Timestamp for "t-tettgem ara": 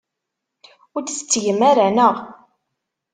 1.03-1.87